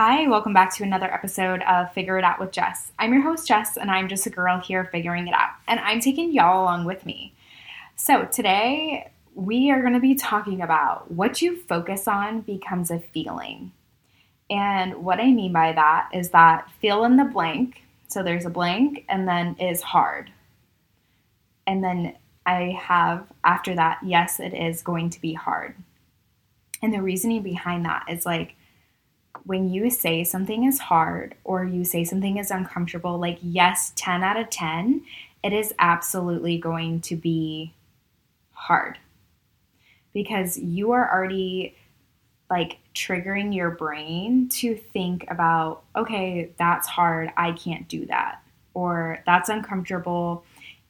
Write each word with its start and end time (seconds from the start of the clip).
Hi, 0.00 0.28
welcome 0.28 0.52
back 0.52 0.72
to 0.76 0.84
another 0.84 1.12
episode 1.12 1.60
of 1.62 1.92
Figure 1.92 2.16
It 2.18 2.24
Out 2.24 2.38
with 2.38 2.52
Jess. 2.52 2.92
I'm 3.00 3.12
your 3.12 3.22
host, 3.22 3.48
Jess, 3.48 3.76
and 3.76 3.90
I'm 3.90 4.06
just 4.06 4.26
a 4.26 4.30
girl 4.30 4.60
here 4.60 4.84
figuring 4.92 5.26
it 5.26 5.34
out. 5.34 5.50
And 5.66 5.80
I'm 5.80 5.98
taking 5.98 6.32
y'all 6.32 6.62
along 6.62 6.84
with 6.84 7.04
me. 7.04 7.34
So, 7.96 8.24
today 8.26 9.10
we 9.34 9.72
are 9.72 9.80
going 9.80 9.94
to 9.94 9.98
be 9.98 10.14
talking 10.14 10.62
about 10.62 11.10
what 11.10 11.42
you 11.42 11.56
focus 11.62 12.06
on 12.06 12.42
becomes 12.42 12.92
a 12.92 13.00
feeling. 13.00 13.72
And 14.48 15.04
what 15.04 15.18
I 15.18 15.32
mean 15.32 15.52
by 15.52 15.72
that 15.72 16.10
is 16.14 16.30
that 16.30 16.70
fill 16.80 17.04
in 17.04 17.16
the 17.16 17.24
blank. 17.24 17.82
So, 18.06 18.22
there's 18.22 18.46
a 18.46 18.50
blank 18.50 19.04
and 19.08 19.26
then 19.26 19.56
is 19.58 19.82
hard. 19.82 20.30
And 21.66 21.82
then 21.82 22.14
I 22.46 22.78
have 22.80 23.26
after 23.42 23.74
that, 23.74 23.98
yes, 24.04 24.38
it 24.38 24.54
is 24.54 24.80
going 24.80 25.10
to 25.10 25.20
be 25.20 25.32
hard. 25.32 25.74
And 26.84 26.94
the 26.94 27.02
reasoning 27.02 27.42
behind 27.42 27.84
that 27.86 28.04
is 28.08 28.24
like, 28.24 28.54
when 29.48 29.70
you 29.70 29.88
say 29.88 30.22
something 30.24 30.64
is 30.64 30.78
hard 30.78 31.34
or 31.42 31.64
you 31.64 31.82
say 31.82 32.04
something 32.04 32.36
is 32.36 32.50
uncomfortable, 32.50 33.18
like, 33.18 33.38
yes, 33.40 33.94
10 33.96 34.22
out 34.22 34.38
of 34.38 34.50
10, 34.50 35.02
it 35.42 35.54
is 35.54 35.72
absolutely 35.78 36.58
going 36.58 37.00
to 37.00 37.16
be 37.16 37.72
hard 38.52 38.98
because 40.12 40.58
you 40.58 40.92
are 40.92 41.10
already 41.10 41.74
like 42.50 42.76
triggering 42.94 43.54
your 43.54 43.70
brain 43.70 44.50
to 44.50 44.76
think 44.76 45.24
about, 45.30 45.82
okay, 45.96 46.52
that's 46.58 46.86
hard. 46.86 47.32
I 47.34 47.52
can't 47.52 47.88
do 47.88 48.04
that. 48.04 48.42
Or 48.74 49.22
that's 49.24 49.48
uncomfortable. 49.48 50.44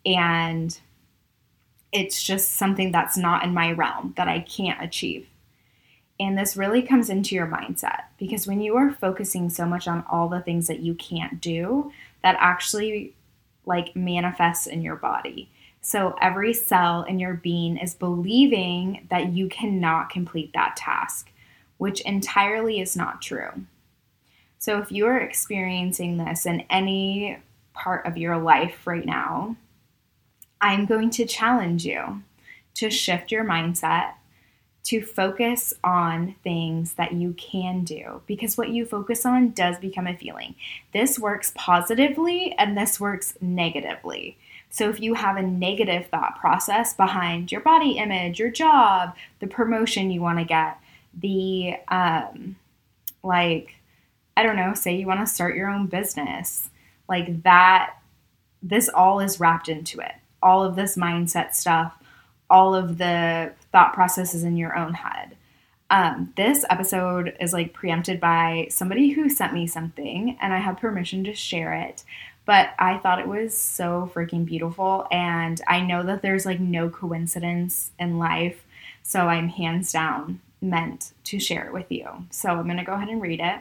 And 0.04 0.76
it's 1.92 2.20
just 2.20 2.56
something 2.56 2.90
that's 2.90 3.16
not 3.16 3.44
in 3.44 3.54
my 3.54 3.70
realm 3.70 4.14
that 4.16 4.26
I 4.26 4.40
can't 4.40 4.82
achieve. 4.82 5.28
And 6.20 6.36
this 6.36 6.56
really 6.56 6.82
comes 6.82 7.10
into 7.10 7.34
your 7.34 7.46
mindset 7.46 8.02
because 8.18 8.46
when 8.46 8.60
you 8.60 8.76
are 8.76 8.90
focusing 8.90 9.50
so 9.50 9.64
much 9.64 9.86
on 9.86 10.04
all 10.10 10.28
the 10.28 10.40
things 10.40 10.66
that 10.66 10.80
you 10.80 10.94
can't 10.94 11.40
do, 11.40 11.92
that 12.22 12.36
actually 12.40 13.14
like 13.66 13.94
manifests 13.94 14.66
in 14.66 14.82
your 14.82 14.96
body. 14.96 15.50
So 15.80 16.16
every 16.20 16.54
cell 16.54 17.04
in 17.04 17.20
your 17.20 17.34
being 17.34 17.76
is 17.76 17.94
believing 17.94 19.06
that 19.10 19.32
you 19.32 19.48
cannot 19.48 20.10
complete 20.10 20.52
that 20.54 20.76
task, 20.76 21.30
which 21.76 22.00
entirely 22.00 22.80
is 22.80 22.96
not 22.96 23.22
true. 23.22 23.50
So 24.58 24.78
if 24.80 24.90
you 24.90 25.06
are 25.06 25.18
experiencing 25.18 26.16
this 26.16 26.46
in 26.46 26.62
any 26.68 27.38
part 27.74 28.04
of 28.06 28.18
your 28.18 28.38
life 28.38 28.86
right 28.86 29.06
now, 29.06 29.54
I'm 30.60 30.84
going 30.86 31.10
to 31.10 31.24
challenge 31.24 31.84
you 31.84 32.22
to 32.74 32.90
shift 32.90 33.30
your 33.30 33.44
mindset 33.44 34.14
to 34.88 35.02
focus 35.02 35.74
on 35.84 36.34
things 36.42 36.94
that 36.94 37.12
you 37.12 37.34
can 37.34 37.84
do 37.84 38.22
because 38.26 38.56
what 38.56 38.70
you 38.70 38.86
focus 38.86 39.26
on 39.26 39.50
does 39.50 39.78
become 39.78 40.06
a 40.06 40.16
feeling. 40.16 40.54
This 40.94 41.18
works 41.18 41.52
positively 41.54 42.54
and 42.56 42.74
this 42.74 42.98
works 42.98 43.34
negatively. 43.38 44.38
So 44.70 44.88
if 44.88 44.98
you 44.98 45.12
have 45.12 45.36
a 45.36 45.42
negative 45.42 46.06
thought 46.06 46.40
process 46.40 46.94
behind 46.94 47.52
your 47.52 47.60
body 47.60 47.98
image, 47.98 48.38
your 48.38 48.50
job, 48.50 49.14
the 49.40 49.46
promotion 49.46 50.10
you 50.10 50.22
want 50.22 50.38
to 50.38 50.46
get, 50.46 50.80
the 51.12 51.74
um 51.88 52.56
like 53.22 53.74
I 54.38 54.42
don't 54.42 54.56
know, 54.56 54.72
say 54.72 54.96
you 54.96 55.06
want 55.06 55.20
to 55.20 55.26
start 55.26 55.54
your 55.54 55.68
own 55.68 55.88
business, 55.88 56.70
like 57.10 57.42
that 57.42 57.94
this 58.62 58.88
all 58.88 59.20
is 59.20 59.38
wrapped 59.38 59.68
into 59.68 60.00
it. 60.00 60.14
All 60.42 60.64
of 60.64 60.76
this 60.76 60.96
mindset 60.96 61.54
stuff 61.54 61.92
all 62.50 62.74
of 62.74 62.98
the 62.98 63.52
thought 63.72 63.92
processes 63.92 64.44
in 64.44 64.56
your 64.56 64.76
own 64.76 64.94
head. 64.94 65.36
Um, 65.90 66.32
this 66.36 66.64
episode 66.68 67.34
is 67.40 67.52
like 67.52 67.72
preempted 67.72 68.20
by 68.20 68.68
somebody 68.70 69.10
who 69.10 69.28
sent 69.28 69.54
me 69.54 69.66
something, 69.66 70.36
and 70.40 70.52
I 70.52 70.58
have 70.58 70.78
permission 70.78 71.24
to 71.24 71.34
share 71.34 71.72
it. 71.72 72.04
But 72.44 72.70
I 72.78 72.98
thought 72.98 73.20
it 73.20 73.28
was 73.28 73.56
so 73.56 74.10
freaking 74.14 74.44
beautiful, 74.44 75.06
and 75.10 75.60
I 75.66 75.80
know 75.80 76.02
that 76.02 76.22
there's 76.22 76.46
like 76.46 76.60
no 76.60 76.88
coincidence 76.88 77.90
in 77.98 78.18
life, 78.18 78.64
so 79.02 79.28
I'm 79.28 79.48
hands 79.48 79.92
down 79.92 80.40
meant 80.60 81.12
to 81.24 81.38
share 81.38 81.66
it 81.66 81.72
with 81.72 81.90
you. 81.90 82.08
So 82.30 82.50
I'm 82.50 82.66
gonna 82.66 82.84
go 82.84 82.94
ahead 82.94 83.08
and 83.08 83.22
read 83.22 83.40
it. 83.40 83.60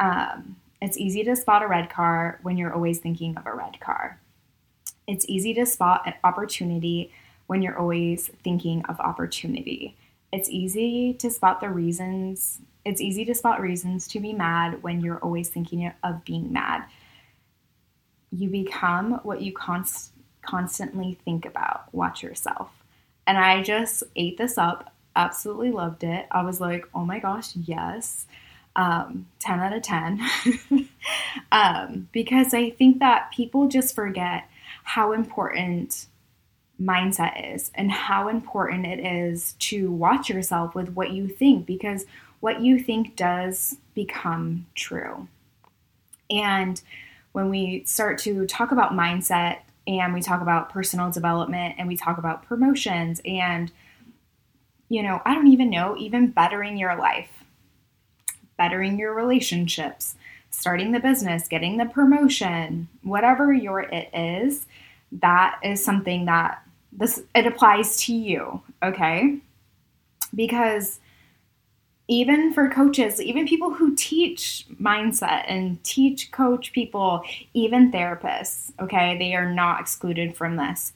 Um, 0.00 0.56
it's 0.80 0.98
easy 0.98 1.24
to 1.24 1.36
spot 1.36 1.62
a 1.62 1.68
red 1.68 1.90
car 1.90 2.38
when 2.42 2.56
you're 2.56 2.72
always 2.72 2.98
thinking 2.98 3.36
of 3.36 3.46
a 3.46 3.54
red 3.54 3.80
car. 3.80 4.20
It's 5.06 5.26
easy 5.28 5.54
to 5.54 5.66
spot 5.66 6.02
an 6.06 6.14
opportunity 6.24 7.12
when 7.46 7.62
you're 7.62 7.78
always 7.78 8.28
thinking 8.42 8.84
of 8.86 8.98
opportunity. 9.00 9.96
It's 10.32 10.48
easy 10.50 11.14
to 11.14 11.30
spot 11.30 11.60
the 11.60 11.70
reasons. 11.70 12.60
It's 12.84 13.00
easy 13.00 13.24
to 13.26 13.34
spot 13.34 13.60
reasons 13.60 14.08
to 14.08 14.20
be 14.20 14.32
mad 14.32 14.82
when 14.82 15.00
you're 15.00 15.18
always 15.18 15.48
thinking 15.48 15.92
of 16.02 16.24
being 16.24 16.52
mad. 16.52 16.84
You 18.32 18.48
become 18.48 19.20
what 19.22 19.40
you 19.40 19.52
const- 19.52 20.12
constantly 20.42 21.18
think 21.24 21.46
about. 21.46 21.92
Watch 21.94 22.22
yourself. 22.22 22.70
And 23.26 23.38
I 23.38 23.62
just 23.62 24.04
ate 24.14 24.38
this 24.38 24.56
up, 24.58 24.94
absolutely 25.14 25.72
loved 25.72 26.04
it. 26.04 26.26
I 26.30 26.42
was 26.42 26.60
like, 26.60 26.86
oh 26.94 27.04
my 27.04 27.18
gosh, 27.18 27.54
yes. 27.56 28.26
Um, 28.76 29.26
10 29.40 29.60
out 29.60 29.72
of 29.72 29.82
10. 29.82 30.20
um, 31.52 32.08
because 32.12 32.52
I 32.52 32.70
think 32.70 32.98
that 32.98 33.32
people 33.32 33.68
just 33.68 33.94
forget 33.94 34.48
how 34.84 35.12
important 35.12 36.06
mindset 36.80 37.54
is 37.54 37.70
and 37.74 37.90
how 37.90 38.28
important 38.28 38.86
it 38.86 39.00
is 39.00 39.54
to 39.58 39.90
watch 39.90 40.28
yourself 40.28 40.74
with 40.74 40.90
what 40.90 41.10
you 41.10 41.28
think 41.28 41.66
because 41.66 42.04
what 42.40 42.60
you 42.60 42.78
think 42.78 43.16
does 43.16 43.76
become 43.94 44.66
true. 44.74 45.26
And 46.30 46.80
when 47.32 47.48
we 47.50 47.84
start 47.86 48.18
to 48.20 48.46
talk 48.46 48.72
about 48.72 48.92
mindset 48.92 49.58
and 49.86 50.12
we 50.12 50.20
talk 50.20 50.42
about 50.42 50.70
personal 50.70 51.10
development 51.10 51.76
and 51.78 51.88
we 51.88 51.96
talk 51.96 52.18
about 52.18 52.44
promotions 52.44 53.20
and 53.24 53.72
you 54.88 55.02
know, 55.02 55.20
I 55.24 55.34
don't 55.34 55.48
even 55.48 55.70
know, 55.70 55.96
even 55.98 56.30
bettering 56.30 56.76
your 56.76 56.96
life, 56.96 57.44
bettering 58.56 58.98
your 58.98 59.14
relationships, 59.14 60.14
starting 60.50 60.92
the 60.92 61.00
business, 61.00 61.48
getting 61.48 61.76
the 61.76 61.86
promotion, 61.86 62.88
whatever 63.02 63.52
your 63.52 63.80
it 63.80 64.08
is, 64.14 64.66
that 65.10 65.58
is 65.62 65.84
something 65.84 66.26
that 66.26 66.62
this 66.92 67.22
it 67.34 67.46
applies 67.46 67.96
to 68.02 68.14
you, 68.14 68.62
okay? 68.82 69.38
Because 70.34 71.00
even 72.08 72.52
for 72.52 72.68
coaches, 72.68 73.20
even 73.20 73.48
people 73.48 73.72
who 73.72 73.94
teach 73.96 74.66
mindset 74.80 75.44
and 75.48 75.82
teach 75.82 76.30
coach 76.30 76.72
people, 76.72 77.22
even 77.52 77.90
therapists, 77.90 78.72
okay, 78.80 79.18
they 79.18 79.34
are 79.34 79.52
not 79.52 79.80
excluded 79.80 80.36
from 80.36 80.56
this. 80.56 80.92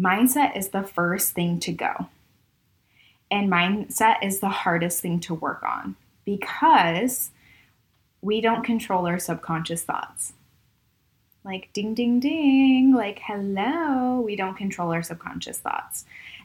Mindset 0.00 0.56
is 0.56 0.68
the 0.68 0.82
first 0.82 1.32
thing 1.32 1.60
to 1.60 1.72
go. 1.72 2.08
And 3.30 3.52
mindset 3.52 4.16
is 4.22 4.40
the 4.40 4.48
hardest 4.48 5.02
thing 5.02 5.20
to 5.20 5.34
work 5.34 5.62
on 5.62 5.96
because 6.24 7.30
we 8.22 8.40
don't 8.40 8.64
control 8.64 9.06
our 9.06 9.18
subconscious 9.18 9.82
thoughts 9.82 10.32
like 11.48 11.72
ding, 11.72 11.94
ding, 11.94 12.20
ding, 12.20 12.92
like 12.94 13.20
hello. 13.24 14.20
We 14.20 14.36
don't 14.36 14.54
control 14.54 14.92
our 14.92 15.02
subconscious 15.02 15.58
thoughts 15.58 16.04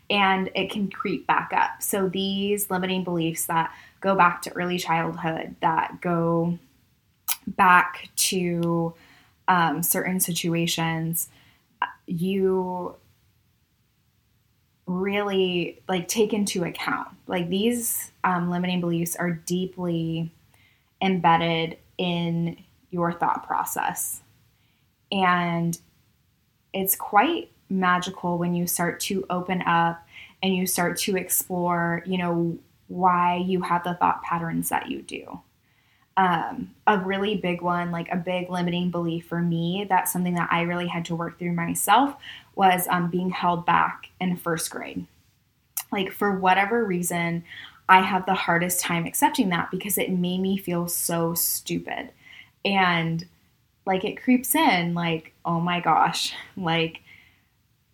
and 0.09 0.49
it 0.55 0.71
can 0.71 0.89
creep 0.89 1.27
back 1.27 1.51
up. 1.53 1.81
So 1.83 2.07
these 2.07 2.71
limiting 2.71 3.03
beliefs 3.03 3.45
that 3.47 3.73
go 3.99 4.15
back 4.15 4.41
to 4.43 4.53
early 4.53 4.77
childhood, 4.77 5.55
that 5.59 5.99
go 5.99 6.57
back 7.45 8.09
to 8.15 8.93
um, 9.49 9.83
certain 9.83 10.21
situations, 10.21 11.27
you 12.05 12.95
really 14.85 15.81
like 15.89 16.07
take 16.07 16.31
into 16.33 16.63
account. 16.63 17.09
Like 17.27 17.49
these 17.49 18.11
um, 18.23 18.49
limiting 18.49 18.79
beliefs 18.79 19.17
are 19.17 19.31
deeply 19.31 20.31
embedded 21.01 21.77
in 21.97 22.57
your 22.89 23.11
thought 23.11 23.45
process. 23.45 24.21
And 25.13 25.77
it's 26.73 26.95
quite 26.95 27.51
magical 27.69 28.37
when 28.37 28.55
you 28.55 28.67
start 28.67 28.99
to 29.01 29.25
open 29.29 29.61
up 29.61 30.05
and 30.41 30.53
you 30.53 30.65
start 30.65 30.97
to 30.97 31.15
explore, 31.15 32.03
you 32.05 32.17
know, 32.17 32.57
why 32.87 33.37
you 33.37 33.61
have 33.61 33.83
the 33.83 33.93
thought 33.93 34.23
patterns 34.23 34.69
that 34.69 34.89
you 34.89 35.01
do. 35.03 35.39
Um, 36.17 36.71
a 36.85 36.99
really 36.99 37.37
big 37.37 37.61
one, 37.61 37.91
like 37.91 38.09
a 38.11 38.17
big 38.17 38.49
limiting 38.49 38.91
belief 38.91 39.27
for 39.27 39.41
me, 39.41 39.85
that's 39.87 40.11
something 40.11 40.35
that 40.35 40.49
I 40.51 40.61
really 40.61 40.87
had 40.87 41.05
to 41.05 41.15
work 41.15 41.39
through 41.39 41.53
myself, 41.53 42.15
was 42.55 42.87
um, 42.89 43.09
being 43.09 43.29
held 43.29 43.65
back 43.65 44.09
in 44.19 44.35
first 44.35 44.69
grade. 44.69 45.07
Like, 45.91 46.11
for 46.11 46.37
whatever 46.39 46.83
reason, 46.83 47.43
I 47.87 48.01
have 48.01 48.25
the 48.25 48.33
hardest 48.33 48.79
time 48.79 49.05
accepting 49.05 49.49
that 49.49 49.71
because 49.71 49.97
it 49.97 50.11
made 50.11 50.39
me 50.39 50.57
feel 50.57 50.87
so 50.87 51.33
stupid. 51.33 52.11
And 52.65 53.25
like 53.85 54.03
it 54.03 54.21
creeps 54.21 54.55
in 54.55 54.93
like 54.93 55.33
oh 55.45 55.59
my 55.59 55.79
gosh. 55.79 56.33
Like 56.55 57.01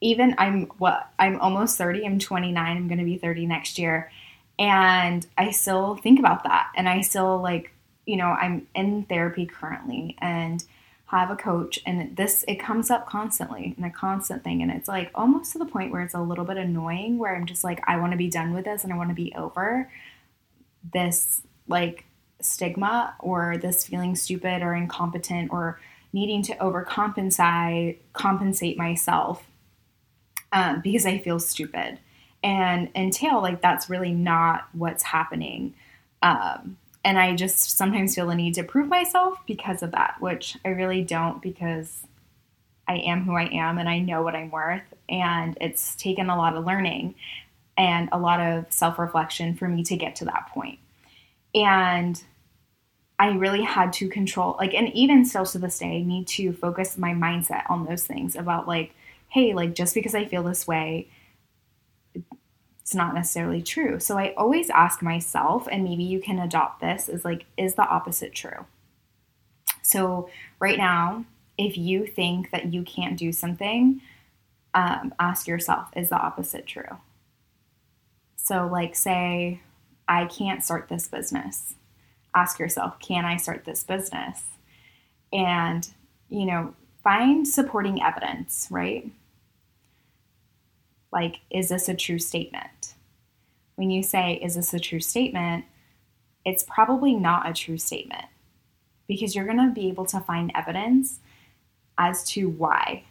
even 0.02 0.34
i'm 0.38 0.66
what 0.78 1.12
i'm 1.20 1.38
almost 1.42 1.78
30 1.78 2.06
i'm 2.06 2.20
29 2.20 2.78
i'm 2.78 2.88
going 2.88 3.00
to 3.00 3.04
be 3.04 3.18
30 3.18 3.46
next 3.48 3.78
year. 3.78 4.12
And 4.58 5.26
i 5.38 5.52
still 5.52 5.96
think 5.96 6.20
about 6.20 6.44
that. 6.44 6.72
And 6.76 6.88
i 6.88 7.02
still 7.02 7.42
like 7.42 7.72
you 8.10 8.18
know, 8.18 8.30
I'm 8.30 8.68
in 8.74 9.04
therapy 9.04 9.46
currently 9.46 10.16
and 10.18 10.64
have 11.06 11.30
a 11.30 11.36
coach. 11.36 11.80
And 11.86 12.18
this 12.18 12.44
it 12.48 12.56
comes 12.56 12.90
up 12.90 13.08
constantly 13.08 13.76
and 13.78 13.86
a 13.86 13.92
constant 13.92 14.44
thing. 14.44 14.64
And 14.64 14.72
it's 14.72 14.88
like 14.88 15.12
almost 15.14 15.52
to 15.54 15.60
the 15.60 15.66
point 15.66 15.92
where 15.92 16.02
it's 16.02 16.16
a 16.16 16.22
little 16.22 16.44
bit 16.44 16.58
annoying 16.58 17.20
where 17.20 17.36
I'm 17.36 17.46
just 17.46 17.64
like 17.64 17.82
I 17.88 17.98
want 17.98 18.12
to 18.12 18.18
be 18.18 18.28
done 18.28 18.56
with 18.56 18.66
this 18.66 18.84
and 18.84 18.92
I 18.92 18.98
want 18.98 19.10
to 19.10 19.16
be 19.16 19.32
over 19.36 19.92
this 20.92 21.44
like 21.68 22.06
stigma 22.42 23.16
or 23.20 23.58
this 23.58 23.86
feeling 23.86 24.16
stupid 24.16 24.62
or 24.62 24.74
incompetent 24.74 25.52
or 25.52 25.80
needing 26.14 26.42
to 26.42 26.56
overcompensate 26.56 27.98
compensate 28.14 28.78
myself 28.78 29.46
um, 30.52 30.82
because 30.82 31.06
I 31.06 31.18
feel 31.18 31.40
stupid 31.40 32.00
and 32.42 32.90
entail 32.96 33.42
like 33.42 33.62
that's 33.62 33.90
really 33.90 34.14
not 34.14 34.68
what's 34.74 35.04
happening 35.04 35.74
um, 36.22 36.78
and 37.04 37.18
I 37.18 37.36
just 37.36 37.78
sometimes 37.78 38.16
feel 38.16 38.28
the 38.28 38.36
need 38.36 38.56
to 38.56 38.64
prove 38.64 38.88
myself 38.88 39.40
because 39.48 39.82
of 39.82 39.92
that, 39.92 40.18
which 40.20 40.58
I 40.66 40.70
really 40.70 41.02
don't 41.02 41.42
because 41.42 42.06
I 42.88 42.98
am 42.98 43.24
who 43.24 43.36
I 43.36 43.46
am 43.46 43.78
and 43.78 43.88
I 43.88 44.00
know 44.00 44.22
what 44.22 44.36
I'm 44.36 44.52
worth. 44.52 44.84
And 45.08 45.58
it's 45.62 45.96
taken 45.96 46.30
a 46.30 46.38
lot 46.38 46.56
of 46.56 46.66
learning 46.66 47.16
and 47.78 48.10
a 48.12 48.20
lot 48.20 48.42
of 48.42 48.66
self 48.72 49.00
reflection 49.00 49.56
for 49.56 49.68
me 49.68 49.84
to 49.84 49.96
get 49.96 50.18
to 50.18 50.26
that 50.26 50.50
point. 50.50 50.80
And 51.54 52.22
I 53.18 53.30
really 53.30 53.64
had 53.64 53.92
to 53.94 54.08
control, 54.08 54.56
like, 54.60 54.74
and 54.74 54.90
even 54.94 55.26
still 55.26 55.46
to 55.48 55.60
this 55.60 55.80
day, 55.80 55.98
I 55.98 56.04
need 56.04 56.28
to 56.28 56.54
focus 56.54 56.98
my 56.98 57.12
mindset 57.12 57.70
on 57.70 57.86
those 57.86 58.06
things 58.06 58.36
about, 58.36 58.68
like, 58.68 58.94
hey, 59.30 59.54
like, 59.54 59.76
just 59.76 59.94
because 59.94 60.16
I 60.16 60.26
feel 60.26 60.44
this 60.44 60.68
way 60.68 61.10
it's 62.90 62.96
not 62.96 63.14
necessarily 63.14 63.62
true. 63.62 64.00
So 64.00 64.18
I 64.18 64.34
always 64.36 64.72
ask 64.72 65.04
myself, 65.04 65.68
and 65.72 65.84
maybe 65.84 66.02
you 66.02 66.20
can 66.20 66.40
adopt 66.40 66.82
this, 66.82 67.08
is 67.08 67.24
like, 67.24 67.46
is 67.56 67.76
the 67.76 67.88
opposite 67.88 68.34
true? 68.34 68.66
So 69.84 70.32
right 70.60 70.76
now, 70.76 71.26
if 71.56 71.78
you 71.78 72.08
think 72.08 72.50
that 72.50 72.74
you 72.74 72.82
can't 72.82 73.16
do 73.16 73.32
something, 73.32 74.02
um, 74.74 75.14
ask 75.20 75.48
yourself, 75.48 75.90
is 75.96 76.10
the 76.10 76.18
opposite 76.18 76.66
true? 76.66 76.98
So, 78.38 78.66
like, 78.66 78.96
say, 78.96 79.62
I 80.10 80.26
can't 80.26 80.64
start 80.64 80.90
this 80.90 81.08
business. 81.08 81.76
Ask 82.36 82.60
yourself, 82.60 83.00
can 83.00 83.24
I 83.24 83.38
start 83.38 83.64
this 83.64 83.84
business? 83.84 84.44
And, 85.32 85.88
you 86.30 86.46
know, 86.46 86.74
find 87.04 87.48
supporting 87.48 88.02
evidence, 88.04 88.68
right? 88.70 89.10
like, 91.12 91.38
is 91.50 91.70
this 91.70 91.90
a 91.90 91.96
true 91.96 92.20
statement? 92.20 92.94
When 93.76 93.90
you 93.90 94.04
say, 94.04 94.34
is 94.44 94.56
this 94.56 94.74
a 94.74 94.80
true 94.80 95.00
statement? 95.00 95.66
It's 96.46 96.64
probably 96.64 97.16
not 97.16 97.50
a 97.50 97.54
true 97.54 97.78
statement 97.78 98.26
because 99.08 99.36
you're 99.36 99.46
going 99.46 99.58
to 99.58 99.74
be 99.74 99.88
able 99.88 100.06
to 100.06 100.20
find 100.20 100.52
evidence 100.54 101.20
as 101.98 102.24
to 102.26 102.50
why. 102.50 103.04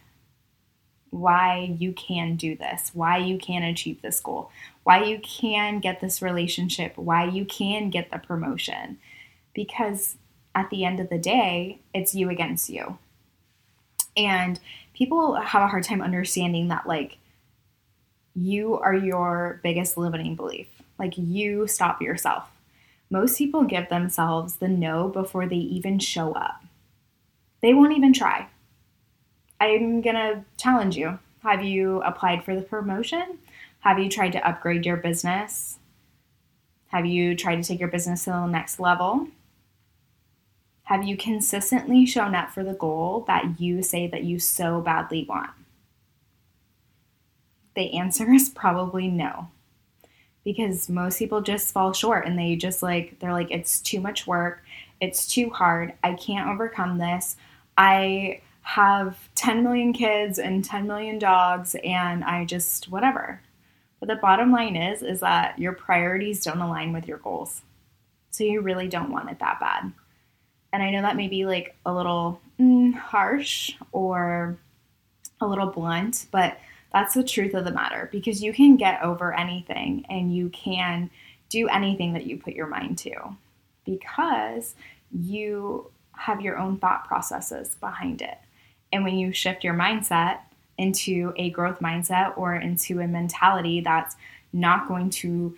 Why 1.11 1.75
you 1.77 1.93
can 1.93 2.35
do 2.35 2.55
this, 2.55 2.91
why 2.93 3.17
you 3.17 3.37
can 3.37 3.63
achieve 3.63 4.01
this 4.01 4.19
goal, 4.19 4.51
why 4.83 5.03
you 5.03 5.19
can 5.19 5.79
get 5.79 6.01
this 6.01 6.21
relationship, 6.21 6.97
why 6.97 7.25
you 7.25 7.45
can 7.45 7.89
get 7.89 8.11
the 8.11 8.19
promotion. 8.19 8.99
Because 9.53 10.17
at 10.53 10.69
the 10.69 10.85
end 10.85 10.99
of 10.99 11.09
the 11.09 11.17
day, 11.17 11.79
it's 11.93 12.13
you 12.13 12.29
against 12.29 12.69
you. 12.69 12.97
And 14.15 14.59
people 14.93 15.35
have 15.35 15.61
a 15.61 15.67
hard 15.67 15.83
time 15.83 16.01
understanding 16.01 16.67
that, 16.67 16.87
like, 16.87 17.17
you 18.35 18.77
are 18.79 18.93
your 18.93 19.59
biggest 19.63 19.97
limiting 19.97 20.35
belief. 20.35 20.67
Like 20.97 21.13
you 21.17 21.67
stop 21.67 22.01
yourself. 22.01 22.49
Most 23.09 23.37
people 23.37 23.63
give 23.63 23.89
themselves 23.89 24.57
the 24.57 24.67
no 24.67 25.07
before 25.09 25.47
they 25.47 25.55
even 25.55 25.99
show 25.99 26.33
up. 26.33 26.63
They 27.61 27.73
won't 27.73 27.97
even 27.97 28.13
try. 28.13 28.47
I'm 29.59 30.01
going 30.01 30.15
to 30.15 30.43
challenge 30.57 30.95
you. 30.95 31.19
Have 31.43 31.63
you 31.63 32.01
applied 32.01 32.43
for 32.43 32.55
the 32.55 32.61
promotion? 32.61 33.39
Have 33.81 33.99
you 33.99 34.09
tried 34.09 34.31
to 34.33 34.47
upgrade 34.47 34.85
your 34.85 34.97
business? 34.97 35.79
Have 36.87 37.05
you 37.05 37.35
tried 37.35 37.57
to 37.57 37.63
take 37.63 37.79
your 37.79 37.89
business 37.89 38.25
to 38.25 38.31
the 38.31 38.45
next 38.47 38.79
level? 38.79 39.27
Have 40.83 41.03
you 41.03 41.15
consistently 41.15 42.05
shown 42.05 42.33
up 42.33 42.51
for 42.51 42.63
the 42.63 42.73
goal 42.73 43.23
that 43.27 43.59
you 43.59 43.83
say 43.83 44.07
that 44.07 44.23
you 44.23 44.39
so 44.39 44.81
badly 44.81 45.25
want? 45.29 45.51
the 47.79 47.97
answer 47.97 48.31
is 48.31 48.49
probably 48.49 49.07
no. 49.07 49.47
Because 50.43 50.89
most 50.89 51.17
people 51.19 51.41
just 51.41 51.71
fall 51.71 51.93
short 51.93 52.25
and 52.25 52.37
they 52.37 52.55
just 52.55 52.83
like, 52.83 53.19
they're 53.19 53.33
like, 53.33 53.51
it's 53.51 53.79
too 53.79 53.99
much 53.99 54.27
work. 54.27 54.63
It's 54.99 55.25
too 55.25 55.49
hard. 55.49 55.93
I 56.03 56.13
can't 56.13 56.49
overcome 56.49 56.97
this. 56.97 57.35
I 57.77 58.41
have 58.69 59.17
10 59.33 59.63
million 59.63 59.91
kids 59.93 60.37
and 60.37 60.63
10 60.63 60.85
million 60.85 61.17
dogs 61.17 61.75
and 61.83 62.23
I 62.23 62.45
just, 62.45 62.87
whatever. 62.87 63.41
But 63.99 64.09
the 64.09 64.15
bottom 64.15 64.51
line 64.51 64.75
is, 64.75 65.01
is 65.01 65.21
that 65.21 65.57
your 65.57 65.73
priorities 65.73 66.43
don't 66.43 66.61
align 66.61 66.93
with 66.93 67.07
your 67.07 67.17
goals. 67.17 67.63
So 68.29 68.43
you 68.43 68.61
really 68.61 68.87
don't 68.87 69.09
want 69.11 69.31
it 69.31 69.39
that 69.39 69.59
bad. 69.59 69.91
And 70.71 70.83
I 70.83 70.91
know 70.91 71.01
that 71.01 71.15
may 71.15 71.27
be 71.27 71.47
like 71.47 71.75
a 71.83 71.91
little 71.91 72.41
mm, 72.59 72.93
harsh 72.93 73.71
or 73.91 74.55
a 75.41 75.47
little 75.47 75.71
blunt, 75.71 76.27
but 76.29 76.59
that's 76.93 77.15
the 77.15 77.23
truth 77.23 77.55
of 77.55 77.65
the 77.65 77.71
matter 77.71 78.07
because 78.11 78.43
you 78.43 78.53
can 78.53 78.77
get 78.77 79.01
over 79.01 79.35
anything 79.35 80.05
and 80.09 80.35
you 80.35 80.49
can 80.49 81.09
do 81.49 81.67
anything 81.69 82.13
that 82.13 82.27
you 82.27 82.37
put 82.37 82.53
your 82.53 82.67
mind 82.67 82.99
to 82.99 83.15
because 83.83 84.75
you 85.11 85.89
have 86.11 86.41
your 86.41 86.59
own 86.59 86.77
thought 86.77 87.07
processes 87.07 87.75
behind 87.81 88.21
it. 88.21 88.37
And 88.91 89.03
when 89.03 89.17
you 89.17 89.31
shift 89.31 89.63
your 89.63 89.73
mindset 89.73 90.39
into 90.77 91.33
a 91.35 91.49
growth 91.49 91.79
mindset 91.79 92.37
or 92.37 92.55
into 92.55 92.99
a 93.01 93.07
mentality 93.07 93.81
that's 93.81 94.15
not 94.53 94.87
going 94.87 95.09
to 95.09 95.55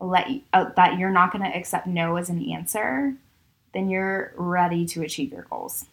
let 0.00 0.30
you, 0.30 0.42
uh, 0.52 0.70
that 0.76 0.98
you're 0.98 1.10
not 1.10 1.32
going 1.32 1.44
to 1.44 1.56
accept 1.56 1.86
no 1.86 2.16
as 2.16 2.30
an 2.30 2.50
answer, 2.50 3.14
then 3.74 3.88
you're 3.88 4.32
ready 4.36 4.86
to 4.86 5.02
achieve 5.02 5.32
your 5.32 5.46
goals. 5.50 5.86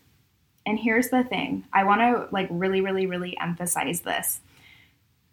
And 0.66 0.80
here's 0.80 1.10
the 1.10 1.24
thing 1.24 1.66
I 1.74 1.84
want 1.84 2.02
to 2.02 2.28
like 2.31 2.48
really, 2.52 2.81
really, 2.81 3.06
really 3.06 3.38
emphasize 3.40 4.02
this 4.02 4.40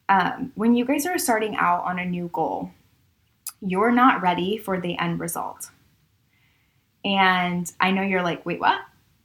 um, 0.09 0.53
when 0.55 0.75
you 0.75 0.85
guys 0.85 1.07
are 1.07 1.19
starting 1.19 1.57
out 1.57 1.85
on 1.85 1.99
a 1.99 2.05
new 2.05 2.29
goal, 2.33 2.71
you're 3.61 3.91
not 3.91 4.23
ready 4.23 4.57
for 4.59 4.81
the 4.81 4.99
end 4.99 5.19
result. 5.19 5.71
And 7.05 7.71
I 7.81 7.91
know 7.91 8.03
you're 8.03 8.23
like, 8.23 8.45
wait, 8.45 8.61
what? 8.61 8.81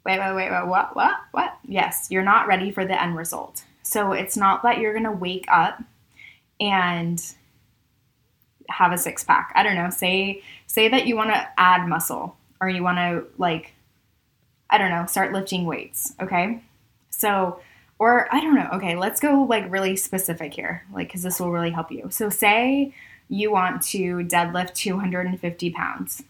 Wait, 0.06 0.20
wait, 0.20 0.36
wait, 0.36 0.52
wait, 0.52 0.68
what, 0.68 0.96
what, 0.96 1.20
what? 1.32 1.58
Yes, 1.68 2.08
you're 2.10 2.24
not 2.24 2.48
ready 2.48 2.72
for 2.72 2.86
the 2.86 3.02
end 3.02 3.16
result. 3.16 3.64
So 3.84 4.14
it's 4.14 4.36
not 4.36 4.64
that 4.64 4.80
you're 4.80 4.94
going 4.94 5.06
to 5.06 5.12
wake 5.12 5.46
up 5.48 5.82
and 6.60 7.22
have 8.70 8.92
a 8.92 8.98
six 8.98 9.24
pack. 9.24 9.52
I 9.56 9.64
don't 9.64 9.76
know. 9.76 9.90
Say 9.90 10.44
say 10.68 10.88
that 10.88 11.06
you 11.06 11.16
want 11.16 11.32
to 11.32 11.48
add 11.58 11.88
muscle 11.88 12.38
or 12.62 12.70
you 12.70 12.84
want 12.84 12.98
to 12.98 13.26
like 13.38 13.74
I 14.70 14.78
don't 14.78 14.90
know, 14.90 15.06
start 15.06 15.34
lifting 15.34 15.66
weights, 15.66 16.14
okay? 16.22 16.64
So 17.10 17.60
or 18.02 18.34
I 18.34 18.42
don't 18.42 18.56
know. 18.56 18.70
Okay, 18.74 18.96
let's 18.96 19.20
go 19.20 19.44
like 19.48 19.72
really 19.72 19.96
specific 19.96 20.56
here, 20.56 20.84
like 20.92 21.10
because 21.10 21.22
this 21.22 21.40
will 21.40 21.52
really 21.52 21.70
help 21.70 21.92
you. 21.92 22.08
So, 22.10 22.32
say 22.32 22.96
you 23.30 23.52
want 23.52 23.84
to 23.84 24.26
deadlift 24.26 24.74
250 24.74 25.70
pounds. 25.70 26.24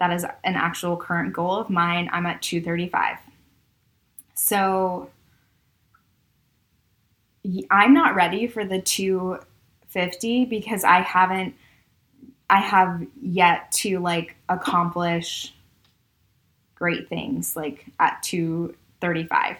That 0.00 0.12
is 0.12 0.24
an 0.24 0.56
actual 0.56 0.96
current 0.96 1.32
goal 1.32 1.56
of 1.56 1.70
mine. 1.70 2.08
I'm 2.12 2.26
at 2.26 2.42
235. 2.42 3.18
So, 4.34 5.10
I'm 7.70 7.94
not 7.94 8.14
ready 8.14 8.46
for 8.46 8.64
the 8.64 8.80
250 8.80 10.44
because 10.46 10.84
I 10.84 11.00
haven't, 11.00 11.54
I 12.48 12.60
have 12.60 13.06
yet 13.22 13.70
to 13.72 13.98
like 13.98 14.36
accomplish 14.48 15.54
great 16.74 17.08
things 17.08 17.54
like 17.54 17.86
at 17.98 18.22
235. 18.22 19.56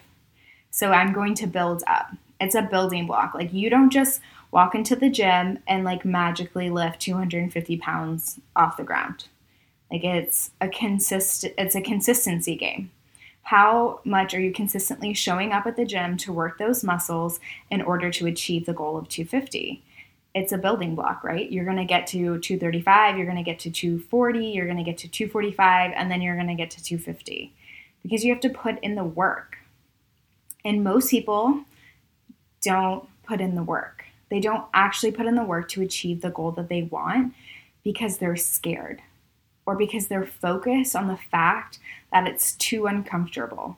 So 0.71 0.91
I'm 0.91 1.13
going 1.13 1.35
to 1.37 1.47
build 1.47 1.83
up. 1.87 2.13
It's 2.41 2.55
a 2.55 2.63
building 2.63 3.07
block. 3.07 3.35
Like 3.35 3.53
you 3.53 3.71
don't 3.71 3.91
just 3.91 4.21
walk 4.51 4.75
into 4.75 4.97
the 4.97 5.11
gym 5.11 5.59
and 5.67 5.85
like 5.85 6.05
magically 6.05 6.71
lift 6.71 7.01
250 7.01 7.77
pounds 7.77 8.41
off 8.57 8.77
the 8.77 8.85
ground. 8.85 9.27
Like 9.91 10.05
it's 10.05 10.51
a 10.61 10.69
consist 10.69 11.45
it's 11.59 11.75
a 11.75 11.81
consistency 11.81 12.57
game. 12.57 12.91
How 13.43 14.01
much 14.05 14.35
are 14.35 14.41
you 14.41 14.53
consistently 14.53 15.13
showing 15.13 15.53
up 15.53 15.67
at 15.67 15.77
the 15.77 15.85
gym 15.85 16.17
to 16.19 16.33
work 16.33 16.59
those 16.59 16.85
muscles 16.85 17.41
in 17.71 17.83
order 17.83 18.11
to 18.11 18.27
achieve 18.27 18.67
the 18.67 18.73
goal 18.73 18.97
of 18.97 19.09
250? 19.09 19.83
It's 20.35 20.53
a 20.53 20.59
building 20.59 20.95
block, 20.95 21.25
right? 21.25 21.51
You're 21.51 21.65
going 21.65 21.77
to 21.77 21.85
get 21.85 22.07
to 22.09 22.39
235, 22.39 23.17
you're 23.17 23.27
going 23.27 23.37
to 23.37 23.43
get 23.43 23.59
to 23.61 23.71
240, 23.71 24.47
you're 24.47 24.67
going 24.67 24.77
to 24.77 24.85
get 24.85 24.99
to 24.99 25.09
245, 25.09 25.93
and 25.97 26.09
then 26.09 26.23
you're 26.23 26.37
going 26.37 26.47
to 26.47 26.55
get 26.55 26.71
to 26.71 26.85
250 26.85 27.53
because 28.03 28.25
you 28.25 28.33
have 28.33 28.43
to 28.43 28.51
put 28.51 28.79
in 28.81 28.95
the 28.95 29.05
work. 29.05 29.57
And 30.65 30.85
most 30.85 31.11
people 31.11 31.65
don't 32.63 33.09
put 33.25 33.41
in 33.41 33.57
the 33.57 33.63
work. 33.65 34.05
They 34.29 34.39
don't 34.39 34.67
actually 34.73 35.11
put 35.11 35.27
in 35.27 35.35
the 35.35 35.43
work 35.43 35.69
to 35.71 35.83
achieve 35.83 36.21
the 36.21 36.31
goal 36.31 36.53
that 36.53 36.69
they 36.69 36.83
want 36.83 37.35
because 37.83 38.19
they're 38.19 38.37
scared. 38.37 39.03
Or 39.67 39.77
because 39.77 40.09
they're 40.09 40.27
focused 40.27 40.97
on 40.97 41.09
the 41.09 41.17
fact 41.17 41.79
that 42.13 42.27
it's 42.27 42.53
too 42.53 42.87
uncomfortable. 42.87 43.77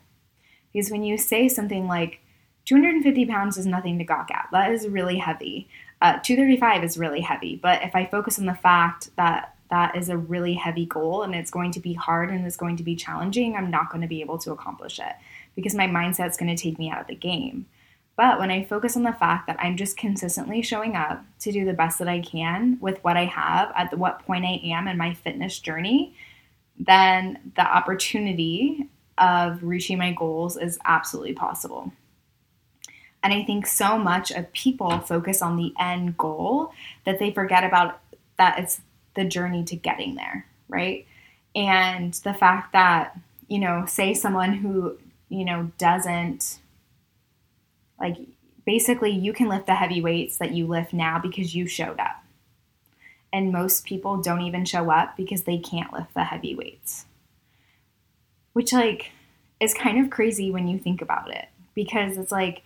Because 0.72 0.90
when 0.90 1.04
you 1.04 1.18
say 1.18 1.48
something 1.48 1.86
like 1.86 2.20
250 2.64 3.26
pounds 3.26 3.58
is 3.58 3.66
nothing 3.66 3.98
to 3.98 4.04
gawk 4.04 4.30
at, 4.30 4.48
that 4.52 4.72
is 4.72 4.88
really 4.88 5.18
heavy. 5.18 5.68
Uh, 6.00 6.18
235 6.22 6.84
is 6.84 6.98
really 6.98 7.20
heavy. 7.20 7.56
But 7.56 7.82
if 7.82 7.94
I 7.94 8.06
focus 8.06 8.38
on 8.38 8.46
the 8.46 8.54
fact 8.54 9.10
that 9.16 9.54
that 9.70 9.96
is 9.96 10.08
a 10.08 10.16
really 10.18 10.54
heavy 10.54 10.84
goal 10.84 11.22
and 11.22 11.34
it's 11.34 11.50
going 11.50 11.72
to 11.72 11.80
be 11.80 11.94
hard 11.94 12.30
and 12.30 12.46
it's 12.46 12.56
going 12.56 12.76
to 12.76 12.82
be 12.82 12.96
challenging, 12.96 13.56
I'm 13.56 13.70
not 13.70 13.90
going 13.90 14.02
to 14.02 14.08
be 14.08 14.20
able 14.20 14.38
to 14.38 14.52
accomplish 14.52 14.98
it 14.98 15.14
because 15.54 15.74
my 15.74 15.86
mindset's 15.86 16.36
going 16.36 16.54
to 16.54 16.62
take 16.62 16.78
me 16.78 16.90
out 16.90 17.00
of 17.00 17.06
the 17.06 17.14
game. 17.14 17.66
But 18.22 18.38
when 18.38 18.52
I 18.52 18.62
focus 18.62 18.96
on 18.96 19.02
the 19.02 19.12
fact 19.12 19.48
that 19.48 19.56
I'm 19.58 19.76
just 19.76 19.96
consistently 19.96 20.62
showing 20.62 20.94
up 20.94 21.24
to 21.40 21.50
do 21.50 21.64
the 21.64 21.72
best 21.72 21.98
that 21.98 22.06
I 22.06 22.20
can 22.20 22.78
with 22.80 23.02
what 23.02 23.16
I 23.16 23.24
have 23.24 23.72
at 23.74 23.90
the, 23.90 23.96
what 23.96 24.24
point 24.24 24.44
I 24.44 24.60
am 24.62 24.86
in 24.86 24.96
my 24.96 25.12
fitness 25.12 25.58
journey, 25.58 26.14
then 26.78 27.52
the 27.56 27.66
opportunity 27.66 28.88
of 29.18 29.64
reaching 29.64 29.98
my 29.98 30.12
goals 30.12 30.56
is 30.56 30.78
absolutely 30.84 31.32
possible. 31.32 31.92
And 33.24 33.34
I 33.34 33.42
think 33.42 33.66
so 33.66 33.98
much 33.98 34.30
of 34.30 34.52
people 34.52 35.00
focus 35.00 35.42
on 35.42 35.56
the 35.56 35.74
end 35.76 36.16
goal 36.16 36.72
that 37.04 37.18
they 37.18 37.32
forget 37.32 37.64
about 37.64 37.98
that 38.38 38.56
it's 38.60 38.82
the 39.16 39.24
journey 39.24 39.64
to 39.64 39.74
getting 39.74 40.14
there, 40.14 40.46
right? 40.68 41.08
And 41.56 42.14
the 42.14 42.34
fact 42.34 42.72
that, 42.72 43.18
you 43.48 43.58
know, 43.58 43.84
say 43.88 44.14
someone 44.14 44.52
who, 44.52 44.96
you 45.28 45.44
know, 45.44 45.72
doesn't 45.76 46.60
like 48.02 48.18
basically 48.66 49.10
you 49.10 49.32
can 49.32 49.48
lift 49.48 49.66
the 49.66 49.74
heavy 49.74 50.02
weights 50.02 50.36
that 50.38 50.52
you 50.52 50.66
lift 50.66 50.92
now 50.92 51.18
because 51.18 51.54
you 51.54 51.66
showed 51.66 51.98
up. 51.98 52.22
And 53.32 53.50
most 53.50 53.86
people 53.86 54.18
don't 54.18 54.42
even 54.42 54.66
show 54.66 54.90
up 54.90 55.16
because 55.16 55.44
they 55.44 55.56
can't 55.56 55.92
lift 55.92 56.12
the 56.12 56.24
heavy 56.24 56.54
weights. 56.54 57.06
Which 58.52 58.72
like 58.74 59.12
is 59.58 59.72
kind 59.72 59.98
of 60.04 60.10
crazy 60.10 60.50
when 60.50 60.68
you 60.68 60.78
think 60.78 61.00
about 61.00 61.34
it 61.34 61.48
because 61.74 62.18
it's 62.18 62.32
like 62.32 62.62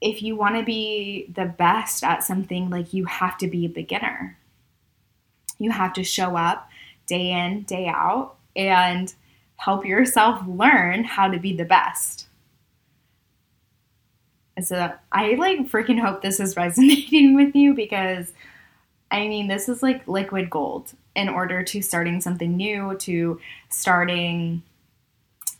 if 0.00 0.22
you 0.22 0.36
want 0.36 0.56
to 0.56 0.62
be 0.62 1.26
the 1.34 1.46
best 1.46 2.04
at 2.04 2.22
something 2.22 2.70
like 2.70 2.92
you 2.92 3.06
have 3.06 3.36
to 3.38 3.48
be 3.48 3.64
a 3.64 3.68
beginner 3.68 4.36
you 5.58 5.70
have 5.70 5.92
to 5.94 6.04
show 6.04 6.36
up 6.36 6.68
day 7.06 7.30
in, 7.30 7.62
day 7.62 7.86
out, 7.86 8.36
and 8.56 9.14
help 9.56 9.84
yourself 9.84 10.46
learn 10.46 11.04
how 11.04 11.28
to 11.28 11.38
be 11.38 11.54
the 11.54 11.64
best. 11.64 12.26
So 14.62 14.92
I 15.10 15.34
like 15.34 15.70
freaking 15.70 16.00
hope 16.00 16.22
this 16.22 16.40
is 16.40 16.56
resonating 16.56 17.34
with 17.34 17.54
you 17.54 17.74
because 17.74 18.32
I 19.10 19.28
mean, 19.28 19.46
this 19.46 19.68
is 19.68 19.82
like 19.82 20.08
liquid 20.08 20.50
gold 20.50 20.92
in 21.14 21.28
order 21.28 21.62
to 21.62 21.82
starting 21.82 22.20
something 22.20 22.56
new, 22.56 22.96
to 22.98 23.40
starting 23.68 24.62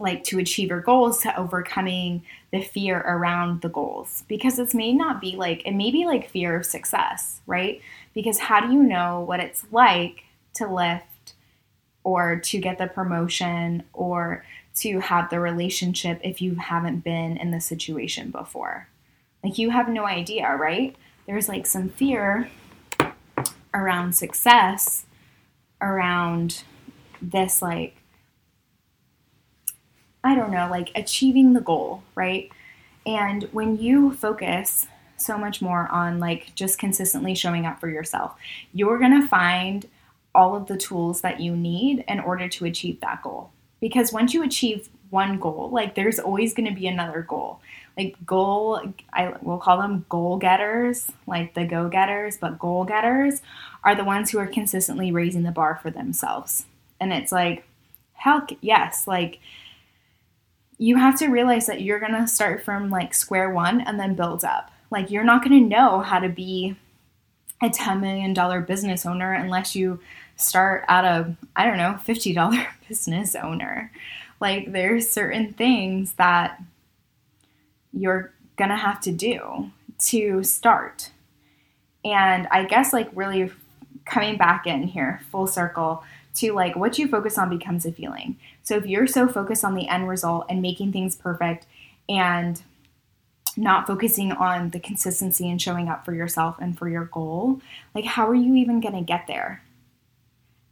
like 0.00 0.24
to 0.24 0.40
achieve 0.40 0.70
your 0.70 0.80
goals, 0.80 1.22
to 1.22 1.38
overcoming 1.38 2.24
the 2.50 2.60
fear 2.60 2.98
around 2.98 3.60
the 3.60 3.68
goals. 3.68 4.24
Because 4.26 4.58
it 4.58 4.74
may 4.74 4.92
not 4.92 5.20
be 5.20 5.36
like, 5.36 5.64
it 5.64 5.72
may 5.72 5.92
be 5.92 6.04
like 6.04 6.30
fear 6.30 6.56
of 6.56 6.66
success, 6.66 7.40
right? 7.46 7.80
Because 8.12 8.40
how 8.40 8.60
do 8.60 8.72
you 8.72 8.82
know 8.82 9.20
what 9.20 9.38
it's 9.38 9.64
like 9.70 10.24
to 10.54 10.66
lift 10.66 11.34
or 12.02 12.40
to 12.40 12.58
get 12.58 12.78
the 12.78 12.88
promotion 12.88 13.84
or 13.92 14.44
to 14.76 15.00
have 15.00 15.30
the 15.30 15.40
relationship 15.40 16.20
if 16.22 16.40
you 16.42 16.56
haven't 16.56 17.04
been 17.04 17.36
in 17.36 17.50
the 17.50 17.60
situation 17.60 18.30
before? 18.30 18.88
Like 19.42 19.58
you 19.58 19.70
have 19.70 19.88
no 19.88 20.06
idea, 20.06 20.54
right? 20.56 20.96
There's 21.26 21.48
like 21.48 21.66
some 21.66 21.88
fear 21.88 22.50
around 23.72 24.14
success, 24.14 25.04
around 25.80 26.62
this, 27.20 27.60
like, 27.60 27.96
I 30.22 30.34
don't 30.34 30.50
know, 30.50 30.68
like 30.70 30.90
achieving 30.94 31.52
the 31.52 31.60
goal, 31.60 32.02
right? 32.14 32.50
And 33.06 33.44
when 33.52 33.76
you 33.76 34.14
focus 34.14 34.86
so 35.16 35.38
much 35.38 35.62
more 35.62 35.88
on 35.90 36.18
like 36.18 36.54
just 36.54 36.78
consistently 36.78 37.34
showing 37.34 37.66
up 37.66 37.80
for 37.80 37.88
yourself. 37.88 38.34
You're 38.72 38.98
going 38.98 39.20
to 39.20 39.26
find 39.26 39.88
all 40.34 40.56
of 40.56 40.66
the 40.66 40.76
tools 40.76 41.20
that 41.20 41.40
you 41.40 41.56
need 41.56 42.04
in 42.08 42.20
order 42.20 42.48
to 42.48 42.64
achieve 42.64 43.00
that 43.00 43.22
goal. 43.22 43.50
Because 43.84 44.14
once 44.14 44.32
you 44.32 44.42
achieve 44.42 44.88
one 45.10 45.38
goal, 45.38 45.68
like 45.70 45.94
there's 45.94 46.18
always 46.18 46.54
going 46.54 46.70
to 46.70 46.74
be 46.74 46.86
another 46.86 47.20
goal. 47.20 47.60
Like 47.98 48.16
goal, 48.24 48.80
I 49.12 49.34
will 49.42 49.58
call 49.58 49.76
them 49.76 50.06
goal 50.08 50.38
getters, 50.38 51.12
like 51.26 51.52
the 51.52 51.66
go 51.66 51.90
getters, 51.90 52.38
but 52.38 52.58
goal 52.58 52.86
getters 52.86 53.42
are 53.84 53.94
the 53.94 54.02
ones 54.02 54.30
who 54.30 54.38
are 54.38 54.46
consistently 54.46 55.12
raising 55.12 55.42
the 55.42 55.50
bar 55.50 55.78
for 55.82 55.90
themselves. 55.90 56.64
And 56.98 57.12
it's 57.12 57.30
like, 57.30 57.66
hell 58.14 58.46
yes, 58.62 59.06
like 59.06 59.38
you 60.78 60.96
have 60.96 61.18
to 61.18 61.28
realize 61.28 61.66
that 61.66 61.82
you're 61.82 62.00
going 62.00 62.14
to 62.14 62.26
start 62.26 62.64
from 62.64 62.88
like 62.88 63.12
square 63.12 63.50
one 63.50 63.82
and 63.82 64.00
then 64.00 64.14
build 64.14 64.46
up. 64.46 64.70
Like, 64.90 65.10
you're 65.10 65.24
not 65.24 65.44
going 65.44 65.62
to 65.62 65.68
know 65.68 66.00
how 66.00 66.20
to 66.20 66.30
be 66.30 66.74
a 67.62 67.68
$10 67.68 68.00
million 68.00 68.64
business 68.64 69.04
owner 69.04 69.34
unless 69.34 69.76
you 69.76 70.00
start 70.36 70.84
at 70.88 71.04
a, 71.04 71.36
I 71.56 71.66
don't 71.66 71.78
know, 71.78 71.98
$50 72.06 72.66
business 72.88 73.34
owner. 73.34 73.90
Like, 74.40 74.72
there's 74.72 75.10
certain 75.10 75.52
things 75.52 76.14
that 76.14 76.62
you're 77.92 78.32
going 78.56 78.70
to 78.70 78.76
have 78.76 79.00
to 79.02 79.12
do 79.12 79.70
to 79.98 80.42
start. 80.42 81.10
And 82.04 82.46
I 82.50 82.64
guess, 82.64 82.92
like, 82.92 83.08
really 83.14 83.50
coming 84.04 84.36
back 84.36 84.66
in 84.66 84.82
here, 84.82 85.20
full 85.30 85.46
circle, 85.46 86.04
to 86.34 86.52
like 86.52 86.76
what 86.76 86.98
you 86.98 87.08
focus 87.08 87.38
on 87.38 87.48
becomes 87.48 87.86
a 87.86 87.92
feeling. 87.92 88.36
So 88.62 88.76
if 88.76 88.86
you're 88.86 89.06
so 89.06 89.28
focused 89.28 89.64
on 89.64 89.74
the 89.74 89.88
end 89.88 90.08
result 90.08 90.46
and 90.48 90.60
making 90.60 90.92
things 90.92 91.14
perfect 91.14 91.66
and 92.08 92.60
not 93.56 93.86
focusing 93.86 94.32
on 94.32 94.70
the 94.70 94.80
consistency 94.80 95.48
and 95.48 95.62
showing 95.62 95.88
up 95.88 96.04
for 96.04 96.12
yourself 96.12 96.56
and 96.60 96.76
for 96.76 96.88
your 96.88 97.04
goal, 97.04 97.60
like 97.94 98.04
how 98.04 98.28
are 98.28 98.34
you 98.34 98.54
even 98.56 98.80
going 98.80 98.94
to 98.94 99.00
get 99.00 99.26
there? 99.26 99.62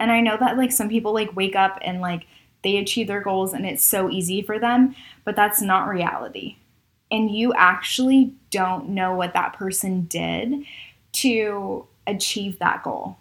And 0.02 0.11
I 0.11 0.21
know 0.21 0.37
that 0.37 0.59
like 0.59 0.73
some 0.73 0.88
people 0.88 1.14
like 1.14 1.37
wake 1.37 1.54
up 1.54 1.78
and 1.80 2.00
like 2.00 2.26
they 2.64 2.76
achieve 2.76 3.06
their 3.06 3.21
goals 3.21 3.52
and 3.52 3.64
it's 3.64 3.85
so 3.85 4.11
easy 4.11 4.42
for 4.42 4.59
them, 4.59 4.97
but 5.25 5.37
that's 5.37 5.62
not 5.62 5.87
reality. 5.87 6.56
And 7.09 7.30
you 7.30 7.54
actually 7.54 8.35
don't 8.50 8.88
know 8.88 9.14
what 9.14 9.32
that 9.35 9.52
person 9.52 10.06
did 10.06 10.64
to 11.12 11.87
achieve 12.04 12.59
that 12.59 12.82
goal. 12.82 13.16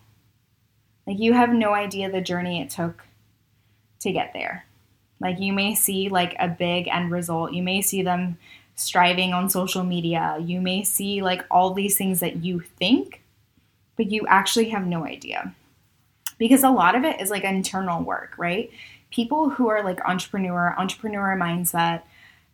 Like 1.06 1.20
you 1.20 1.34
have 1.34 1.54
no 1.54 1.76
idea 1.76 2.10
the 2.10 2.20
journey 2.20 2.60
it 2.60 2.72
took 2.72 3.04
to 4.00 4.12
get 4.12 4.34
there. 4.34 4.66
Like 5.20 5.40
you 5.40 5.54
may 5.54 5.76
see 5.76 6.10
like 6.10 6.36
a 6.40 6.48
big 6.48 6.88
end 6.88 7.12
result. 7.12 7.54
You 7.54 7.62
may 7.62 7.84
see 7.84 8.02
them 8.02 8.40
striving 8.74 9.34
on 9.34 9.52
social 9.52 9.84
media. 9.84 10.40
You 10.42 10.60
may 10.62 10.84
see 10.84 11.22
like 11.22 11.46
all 11.52 11.76
these 11.76 11.96
things 11.96 12.22
that 12.22 12.38
you 12.38 12.62
think, 12.80 13.22
but 13.98 14.10
you 14.10 14.26
actually 14.26 14.70
have 14.70 14.88
no 14.88 15.06
idea. 15.06 15.54
Because 16.42 16.64
a 16.64 16.72
lot 16.72 16.96
of 16.96 17.04
it 17.04 17.22
is 17.22 17.30
like 17.30 17.44
internal 17.44 18.02
work, 18.02 18.34
right? 18.36 18.72
People 19.12 19.52
who 19.52 19.68
are 19.68 19.84
like 19.84 20.04
entrepreneur, 20.04 20.74
entrepreneur 20.76 21.38
mindset, 21.40 22.02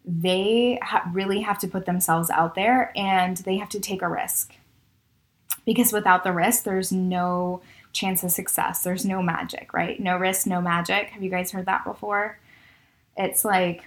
they 0.03 0.77
ha- 0.82 1.10
really 1.13 1.39
have 1.39 1.58
to 1.60 1.70
put 1.70 1.86
themselves 1.86 2.29
out 2.29 2.53
there 2.53 2.91
and 2.98 3.38
they 3.38 3.56
have 3.56 3.70
to 3.70 3.79
take 3.79 4.01
a 4.01 4.10
risk. 4.10 4.56
Because 5.65 5.94
without 5.94 6.25
the 6.25 6.34
risk, 6.34 6.65
there's 6.65 6.91
no 6.91 7.62
chance 7.94 8.25
of 8.25 8.32
success. 8.32 8.84
There's 8.84 9.06
no 9.06 9.22
magic, 9.22 9.74
right? 9.74 9.98
No 9.98 10.17
risk, 10.17 10.48
no 10.48 10.60
magic. 10.60 11.12
Have 11.12 11.24
you 11.24 11.29
guys 11.29 11.51
heard 11.51 11.67
that 11.67 11.86
before? 11.86 12.39
It's 13.15 13.46
like 13.46 13.86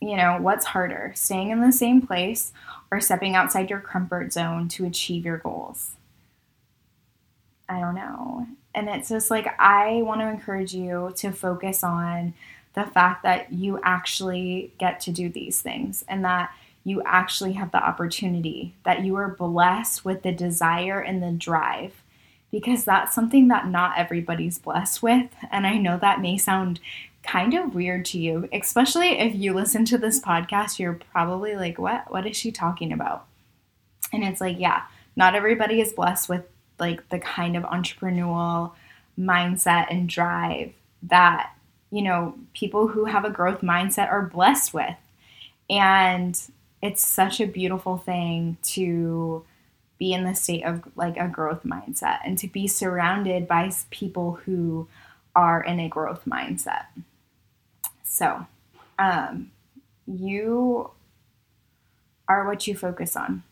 you 0.00 0.16
know, 0.16 0.38
what's 0.40 0.64
harder, 0.64 1.12
staying 1.14 1.50
in 1.50 1.60
the 1.60 1.72
same 1.72 2.00
place 2.00 2.52
or 2.90 3.00
stepping 3.00 3.34
outside 3.34 3.68
your 3.68 3.80
comfort 3.80 4.32
zone 4.32 4.66
to 4.68 4.86
achieve 4.86 5.26
your 5.26 5.36
goals? 5.38 5.96
I 7.68 7.80
don't 7.80 7.94
know. 7.94 8.46
And 8.74 8.88
it's 8.88 9.08
just 9.08 9.30
like, 9.30 9.46
I 9.58 10.02
want 10.02 10.20
to 10.20 10.28
encourage 10.28 10.74
you 10.74 11.12
to 11.16 11.32
focus 11.32 11.82
on 11.82 12.34
the 12.74 12.84
fact 12.84 13.24
that 13.24 13.52
you 13.52 13.80
actually 13.82 14.72
get 14.78 15.00
to 15.00 15.12
do 15.12 15.28
these 15.28 15.60
things 15.60 16.04
and 16.08 16.24
that 16.24 16.52
you 16.84 17.02
actually 17.04 17.52
have 17.54 17.72
the 17.72 17.84
opportunity, 17.84 18.74
that 18.84 19.04
you 19.04 19.16
are 19.16 19.28
blessed 19.28 20.04
with 20.04 20.22
the 20.22 20.32
desire 20.32 21.00
and 21.00 21.22
the 21.22 21.32
drive 21.32 22.02
because 22.50 22.84
that's 22.84 23.14
something 23.14 23.48
that 23.48 23.68
not 23.68 23.96
everybody's 23.96 24.58
blessed 24.58 25.02
with. 25.02 25.30
And 25.50 25.66
I 25.66 25.76
know 25.76 25.98
that 25.98 26.20
may 26.20 26.36
sound 26.36 26.80
kind 27.22 27.54
of 27.54 27.74
weird 27.74 28.04
to 28.06 28.18
you, 28.18 28.48
especially 28.52 29.18
if 29.18 29.34
you 29.34 29.52
listen 29.52 29.84
to 29.86 29.98
this 29.98 30.20
podcast, 30.20 30.78
you're 30.78 30.98
probably 31.12 31.54
like, 31.54 31.78
what? 31.78 32.10
What 32.10 32.26
is 32.26 32.36
she 32.36 32.50
talking 32.50 32.92
about? 32.92 33.26
And 34.12 34.24
it's 34.24 34.40
like, 34.40 34.58
yeah, 34.58 34.82
not 35.14 35.34
everybody 35.34 35.80
is 35.80 35.92
blessed 35.92 36.28
with 36.28 36.44
like 36.80 37.08
the 37.10 37.18
kind 37.18 37.56
of 37.56 37.62
entrepreneurial 37.64 38.72
mindset 39.18 39.86
and 39.90 40.08
drive 40.08 40.72
that, 41.02 41.52
you 41.90 42.02
know, 42.02 42.34
people 42.54 42.88
who 42.88 43.04
have 43.04 43.24
a 43.24 43.30
growth 43.30 43.60
mindset 43.60 44.10
are 44.10 44.22
blessed 44.22 44.72
with. 44.74 44.96
And 45.68 46.40
it's 46.82 47.06
such 47.06 47.40
a 47.40 47.46
beautiful 47.46 47.98
thing 47.98 48.56
to 48.62 49.44
be 49.98 50.12
in 50.12 50.24
the 50.24 50.34
state 50.34 50.64
of 50.64 50.82
like 50.96 51.16
a 51.16 51.28
growth 51.28 51.62
mindset 51.62 52.18
and 52.24 52.38
to 52.38 52.48
be 52.48 52.66
surrounded 52.66 53.46
by 53.46 53.70
people 53.90 54.40
who 54.44 54.88
are 55.36 55.62
in 55.62 55.78
a 55.78 55.88
growth 55.88 56.22
mindset. 56.26 56.86
So, 58.02 58.46
um, 58.98 59.50
you 60.06 60.90
are 62.28 62.46
what 62.46 62.66
you 62.66 62.74
focus 62.74 63.14
on. 63.14 63.42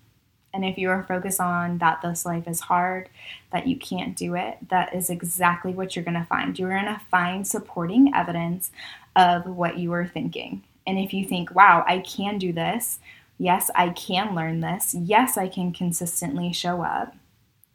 And 0.55 0.65
if 0.65 0.79
you 0.79 0.91
are 0.91 1.03
focused 1.03 1.41
on 1.41 1.79
that 1.79 2.01
this 2.03 2.25
life 2.25 2.49
is 2.49 2.61
hard, 2.61 3.09
that 3.53 3.67
you 3.67 3.77
can't 3.77 4.17
do 4.17 4.35
it, 4.35 4.57
that 4.71 4.95
is 4.95 5.11
exactly 5.11 5.73
what 5.73 5.95
you're 5.95 6.05
going 6.05 6.19
to 6.19 6.25
find. 6.25 6.59
You're 6.59 6.71
going 6.71 6.87
to 6.87 7.01
find 7.11 7.47
supporting 7.47 8.15
evidence 8.15 8.71
of 9.15 9.47
what 9.47 9.79
you 9.79 9.93
are 9.93 10.07
thinking. 10.07 10.65
And 10.87 10.99
if 10.99 11.13
you 11.13 11.27
think, 11.27 11.55
wow, 11.55 11.85
I 11.87 11.99
can 11.99 12.39
do 12.39 12.53
this, 12.53 12.99
yes, 13.37 13.71
I 13.75 13.91
can 13.91 14.35
learn 14.35 14.61
this, 14.61 14.95
yes, 14.95 15.37
I 15.37 15.49
can 15.49 15.73
consistently 15.73 16.53
show 16.53 16.83
up, 16.83 17.15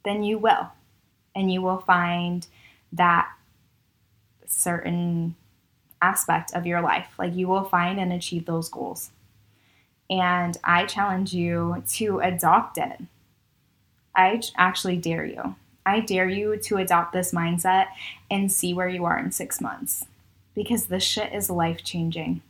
then 0.04 0.24
you 0.24 0.40
will. 0.40 0.72
And 1.36 1.52
you 1.52 1.62
will 1.62 1.80
find 1.80 2.46
that 2.92 3.30
certain 4.46 5.36
aspect 6.02 6.54
of 6.54 6.66
your 6.66 6.82
life. 6.82 7.08
Like 7.18 7.36
you 7.36 7.48
will 7.48 7.64
find 7.64 8.00
and 8.00 8.12
achieve 8.12 8.46
those 8.46 8.70
goals. 8.70 9.12
And 10.14 10.60
I 10.64 10.86
challenge 10.86 11.34
you 11.34 11.84
to 11.94 12.20
adopt 12.20 12.78
it. 12.78 13.02
I 14.16 14.40
actually 14.56 14.98
dare 14.98 15.26
you. 15.26 15.56
I 15.88 16.02
dare 16.02 16.30
you 16.30 16.56
to 16.56 16.78
adopt 16.78 17.14
this 17.14 17.32
mindset 17.32 17.88
and 18.30 18.52
see 18.52 18.76
where 18.76 18.88
you 18.88 19.06
are 19.06 19.18
in 19.18 19.32
six 19.32 19.60
months 19.60 20.06
because 20.54 20.86
this 20.86 21.04
shit 21.04 21.34
is 21.34 21.50
life 21.50 21.84
changing. 21.84 22.44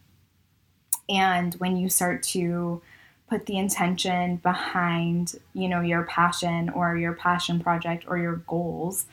And 1.08 1.53
when 1.53 1.77
you 1.77 1.88
start 1.88 2.22
to 2.24 2.82
put 3.29 3.46
the 3.46 3.58
intention 3.58 4.36
behind, 4.38 5.39
you 5.53 5.70
know, 5.70 5.79
your 5.79 6.03
passion 6.03 6.70
or 6.70 6.98
your 6.98 7.13
passion 7.13 7.62
project 7.62 8.03
or 8.10 8.17
your 8.17 8.36
goals, 8.46 9.05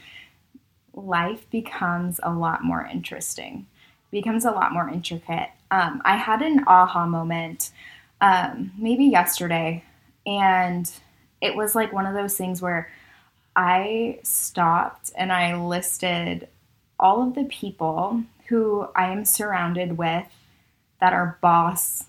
life 0.93 1.49
becomes 1.53 2.19
a 2.25 2.33
lot 2.33 2.65
more 2.65 2.85
interesting, 2.85 3.67
becomes 4.11 4.45
a 4.45 4.51
lot 4.51 4.73
more 4.73 4.89
intricate. 4.89 5.51
Um, 5.71 6.03
I 6.05 6.17
had 6.17 6.43
an 6.43 6.65
aha 6.67 7.07
moment 7.07 7.71
um, 8.21 8.73
maybe 8.79 9.05
yesterday, 9.05 9.85
and 10.27 10.91
it 11.41 11.57
was 11.57 11.75
like 11.75 11.93
one 11.93 12.07
of 12.07 12.15
those 12.15 12.37
things 12.37 12.61
where 12.61 12.91
I 13.57 14.21
stopped 14.23 15.11
and 15.17 15.33
I 15.33 15.57
listed 15.57 16.49
all 16.99 17.27
of 17.27 17.35
the 17.35 17.45
people 17.45 18.23
who 18.49 18.89
I 18.95 19.11
am 19.13 19.25
surrounded 19.25 19.97
with 19.97 20.27
that 21.01 21.13
are 21.13 21.39
boss 21.41 22.05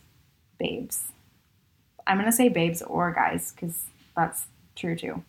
babes. 0.60 1.12
I'm 2.06 2.18
to 2.24 2.32
say 2.32 2.50
babes 2.50 2.82
or 2.82 3.12
guys 3.12 3.51
because 3.51 3.86
that's 4.15 4.46
true 4.75 4.96
too. 4.96 5.24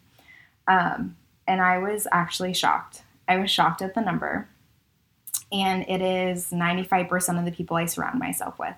Um, 0.66 1.16
and 1.46 1.60
I 1.60 1.78
was 1.78 2.06
actually 2.10 2.54
shocked. 2.54 3.02
I 3.28 3.38
was 3.38 3.50
shocked 3.50 3.82
at 3.82 3.94
the 3.94 4.00
number. 4.00 4.48
And 5.50 5.84
it 5.88 6.00
is 6.00 6.50
95% 6.50 7.38
of 7.38 7.44
the 7.44 7.52
people 7.52 7.76
I 7.76 7.84
surround 7.84 8.18
myself 8.18 8.58
with. 8.58 8.74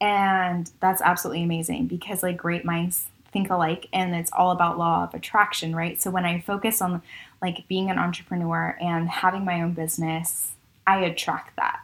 And 0.00 0.70
that's 0.80 1.02
absolutely 1.02 1.42
amazing 1.42 1.86
because, 1.86 2.22
like, 2.22 2.36
great 2.36 2.64
minds 2.64 3.06
think 3.32 3.50
alike 3.50 3.86
and 3.92 4.14
it's 4.14 4.32
all 4.32 4.50
about 4.50 4.78
law 4.78 5.04
of 5.04 5.14
attraction, 5.14 5.74
right? 5.74 6.00
So 6.00 6.10
when 6.10 6.24
I 6.24 6.40
focus 6.40 6.82
on 6.82 7.02
like 7.40 7.66
being 7.68 7.90
an 7.90 7.98
entrepreneur 7.98 8.76
and 8.80 9.08
having 9.08 9.44
my 9.44 9.62
own 9.62 9.72
business, 9.72 10.52
I 10.86 11.00
attract 11.04 11.56
that. 11.56 11.80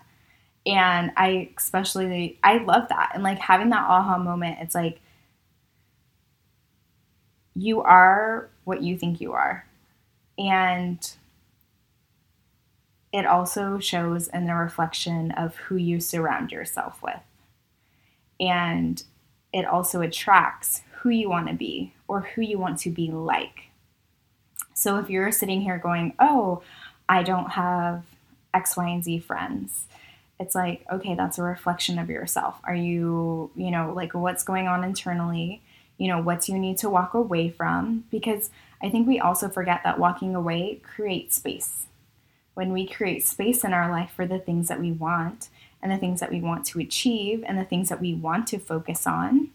And 0.65 1.13
I 1.17 1.51
especially 1.57 2.39
I 2.43 2.59
love 2.59 2.89
that. 2.89 3.13
And 3.15 3.23
like 3.23 3.39
having 3.39 3.71
that 3.71 3.85
aha 3.89 4.19
moment, 4.19 4.59
it's 4.61 4.75
like 4.75 5.01
you 7.55 7.81
are 7.83 8.49
what 8.65 8.83
you 8.83 8.99
think 8.99 9.21
you 9.21 9.33
are. 9.33 9.67
And 10.39 10.99
it 13.13 13.25
also 13.25 13.79
shows 13.79 14.29
in 14.29 14.47
the 14.47 14.55
reflection 14.55 15.31
of 15.31 15.57
who 15.57 15.77
you 15.77 16.01
surround 16.01 16.53
yourself 16.53 17.01
with. 17.03 17.21
And 18.41 19.03
it 19.53 19.65
also 19.65 20.01
attracts 20.01 20.83
who 20.99 21.11
you 21.11 21.29
want 21.29 21.49
to 21.49 21.55
be 21.55 21.95
or 22.09 22.23
who 22.23 22.43
you 22.43 22.59
want 22.59 22.79
to 22.81 22.91
be 22.91 23.11
like. 23.11 23.71
So 24.75 24.99
if 24.99 25.09
you're 25.09 25.33
sitting 25.33 25.63
here 25.63 25.79
going, 25.79 26.15
oh, 26.19 26.63
I 27.09 27.23
don't 27.23 27.53
have 27.53 28.05
X, 28.53 28.77
Y, 28.77 28.89
and 28.89 29.03
Z 29.03 29.21
friends, 29.21 29.87
it's 30.39 30.55
like, 30.55 30.85
okay, 30.93 31.15
that's 31.15 31.39
a 31.39 31.43
reflection 31.43 31.99
of 31.99 32.11
yourself. 32.11 32.59
Are 32.65 32.75
you, 32.75 33.51
you 33.57 33.71
know, 33.71 33.93
like 33.95 34.15
what's 34.15 34.45
going 34.45 34.67
on 34.67 34.85
internally? 34.85 35.63
You 35.97 36.09
know, 36.09 36.21
what 36.21 36.43
do 36.43 36.53
you 36.53 36.59
need 36.59 36.77
to 36.79 36.91
walk 36.91 37.15
away 37.15 37.49
from? 37.49 38.05
Because 38.11 38.51
I 38.83 38.91
think 38.91 39.09
we 39.09 39.19
also 39.19 39.49
forget 39.49 39.81
that 39.85 39.99
walking 39.99 40.35
away 40.35 40.81
creates 40.83 41.37
space. 41.37 41.87
When 42.53 42.73
we 42.73 42.87
create 42.87 43.27
space 43.27 43.65
in 43.65 43.73
our 43.73 43.91
life 43.91 44.11
for 44.15 44.27
the 44.27 44.39
things 44.39 44.69
that 44.69 44.81
we 44.81 44.93
want 44.93 45.49
and 45.87 45.95
the 45.95 46.01
things 46.01 46.19
that 46.19 46.33
we 46.33 46.41
want 46.41 46.65
to 46.67 46.81
achieve 46.81 47.45
and 47.47 47.57
the 47.57 47.65
things 47.65 47.91
that 47.91 48.01
we 48.01 48.13
want 48.13 48.49
to 48.49 48.59
focus 48.59 49.07
on, 49.07 49.51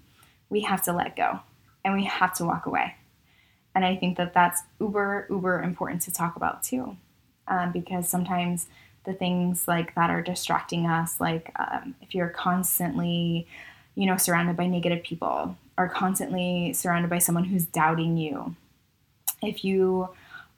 we 0.49 0.61
have 0.61 0.81
to 0.83 0.93
let 0.93 1.13
go 1.17 1.41
and 1.83 1.93
we 1.93 2.05
have 2.05 2.33
to 2.35 2.45
walk 2.45 2.65
away. 2.65 2.95
And 3.75 3.83
I 3.83 3.97
think 3.97 4.15
that 4.15 4.33
that's 4.33 4.61
uber, 4.79 5.27
uber 5.29 5.61
important 5.61 6.03
to 6.03 6.13
talk 6.13 6.37
about 6.37 6.63
too. 6.63 6.95
Um, 7.49 7.73
because 7.73 8.07
sometimes 8.07 8.67
the 9.03 9.11
things 9.11 9.67
like 9.67 9.93
that 9.95 10.09
are 10.09 10.21
distracting 10.21 10.85
us, 10.85 11.19
like 11.19 11.51
um, 11.59 11.95
if 12.01 12.15
you're 12.15 12.29
constantly, 12.29 13.45
you 13.95 14.05
know, 14.05 14.15
surrounded 14.15 14.55
by 14.55 14.67
negative 14.67 15.03
people 15.03 15.57
or 15.77 15.89
constantly 15.89 16.71
surrounded 16.71 17.09
by 17.09 17.19
someone 17.19 17.43
who's 17.43 17.65
doubting 17.65 18.15
you, 18.15 18.55
if 19.41 19.65
you 19.65 20.07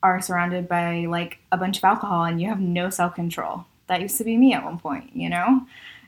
are 0.03 0.21
surrounded 0.21 0.69
by 0.69 1.05
like 1.05 1.39
a 1.51 1.57
bunch 1.57 1.79
of 1.79 1.83
alcohol 1.83 2.25
and 2.25 2.39
you 2.39 2.47
have 2.47 2.59
no 2.59 2.91
self 2.91 3.15
control, 3.15 3.65
that 3.93 4.01
used 4.01 4.17
to 4.17 4.23
be 4.23 4.35
me 4.35 4.53
at 4.53 4.65
one 4.65 4.79
point, 4.79 5.15
you 5.15 5.29
know? 5.29 5.61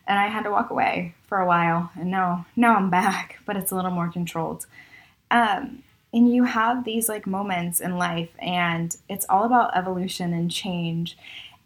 And 0.07 0.19
I 0.19 0.27
had 0.27 0.43
to 0.43 0.51
walk 0.51 0.71
away 0.71 1.13
for 1.27 1.37
a 1.39 1.45
while. 1.45 1.91
And 1.95 2.09
now, 2.09 2.47
now 2.55 2.75
I'm 2.75 2.89
back, 2.89 3.39
but 3.45 3.55
it's 3.55 3.71
a 3.71 3.75
little 3.75 3.91
more 3.91 4.11
controlled. 4.11 4.65
Um, 5.29 5.83
and 6.11 6.33
you 6.33 6.45
have 6.45 6.83
these 6.83 7.09
like 7.09 7.27
moments 7.27 7.79
in 7.79 7.97
life, 7.97 8.29
and 8.39 8.95
it's 9.07 9.25
all 9.29 9.43
about 9.43 9.75
evolution 9.77 10.33
and 10.33 10.49
change 10.49 11.17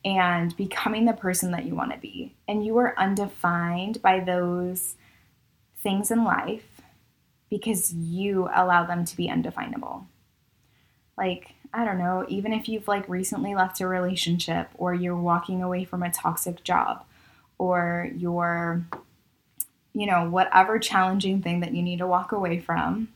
and 0.04 0.56
becoming 0.58 1.06
the 1.06 1.14
person 1.14 1.52
that 1.52 1.66
you 1.66 1.76
want 1.76 1.94
to 1.94 2.00
be. 2.00 2.34
And 2.48 2.66
you 2.66 2.78
are 2.78 2.98
undefined 2.98 4.02
by 4.02 4.20
those 4.20 4.96
things 5.82 6.12
in 6.12 6.24
life 6.24 6.82
because 7.50 7.94
you 7.94 8.50
allow 8.54 8.86
them 8.86 9.06
to 9.06 9.16
be 9.16 9.30
undefinable. 9.30 10.08
Like, 11.18 11.54
I 11.74 11.86
don't 11.86 12.00
know, 12.00 12.26
even 12.28 12.52
if 12.52 12.68
you've 12.68 12.88
like 12.88 13.08
recently 13.08 13.54
left 13.54 13.80
a 13.80 13.88
relationship 13.88 14.70
or 14.76 14.94
you're 14.94 15.16
walking 15.16 15.62
away 15.62 15.86
from 15.86 16.02
a 16.02 16.12
toxic 16.12 16.64
job 16.64 17.04
or 17.58 18.10
you're, 18.16 18.84
you 19.94 20.08
know, 20.08 20.30
whatever 20.30 20.80
challenging 20.80 21.42
thing 21.42 21.60
that 21.60 21.74
you 21.74 21.84
need 21.84 22.00
to 22.00 22.08
walk 22.08 22.32
away 22.32 22.60
from 22.60 23.10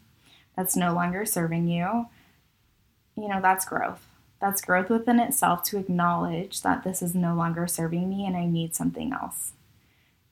that's 0.55 0.75
no 0.75 0.93
longer 0.93 1.25
serving 1.25 1.67
you, 1.67 2.07
you 3.15 3.27
know, 3.27 3.41
that's 3.41 3.65
growth. 3.65 4.07
That's 4.39 4.61
growth 4.61 4.89
within 4.89 5.19
itself 5.19 5.63
to 5.65 5.79
acknowledge 5.79 6.61
that 6.61 6.83
this 6.83 7.01
is 7.01 7.15
no 7.15 7.33
longer 7.33 7.65
serving 7.65 8.09
me 8.09 8.25
and 8.25 8.35
I 8.35 8.45
need 8.45 8.75
something 8.75 9.13
else. 9.13 9.53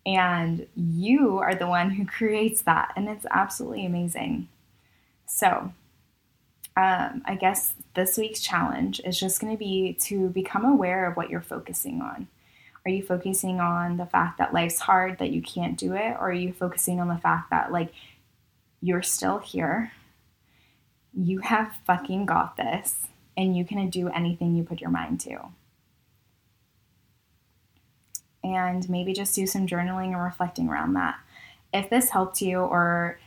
And 0.06 0.68
you 0.76 1.38
are 1.38 1.56
the 1.56 1.68
one 1.68 1.92
who 1.92 2.06
creates 2.06 2.64
that, 2.64 2.92
and 2.96 3.08
it's 3.08 3.26
absolutely 3.30 3.86
amazing. 3.86 4.48
So, 5.28 5.74
um, 6.78 7.22
I 7.26 7.36
guess 7.40 7.74
this 7.96 8.18
week's 8.18 8.40
challenge 8.40 9.02
is 9.04 9.20
just 9.20 9.42
going 9.42 9.54
to 9.54 9.60
be 9.60 9.98
to 10.02 10.30
become 10.30 10.64
aware 10.64 11.06
of 11.06 11.18
what 11.18 11.30
you're 11.30 11.42
focusing 11.42 12.02
on. 12.02 12.28
Are 12.86 12.92
you 12.92 13.04
focusing 13.04 13.60
on 13.60 13.98
the 13.98 14.06
fact 14.06 14.38
that 14.38 14.54
life's 14.54 14.80
hard, 14.80 15.20
that 15.20 15.32
you 15.32 15.42
can't 15.42 15.78
do 15.78 15.94
it? 15.94 16.16
Or 16.20 16.30
are 16.30 16.34
you 16.34 16.54
focusing 16.54 17.00
on 17.00 17.10
the 17.10 17.18
fact 17.18 17.50
that, 17.52 17.72
like, 17.72 17.94
you're 18.82 19.04
still 19.04 19.38
here? 19.38 19.92
You 21.14 21.40
have 21.40 21.76
fucking 21.86 22.26
got 22.26 22.58
this, 22.58 23.08
and 23.38 23.56
you 23.56 23.66
can 23.66 23.90
do 23.90 24.08
anything 24.08 24.56
you 24.56 24.64
put 24.64 24.82
your 24.82 24.90
mind 24.90 25.20
to. 25.22 25.40
And 28.44 28.90
maybe 28.90 29.14
just 29.14 29.36
do 29.36 29.46
some 29.46 29.68
journaling 29.68 30.14
and 30.14 30.24
reflecting 30.24 30.68
around 30.68 30.94
that. 30.94 31.20
If 31.74 31.90
this 31.90 32.10
helped 32.10 32.42
you 32.42 32.60
or 32.60 33.20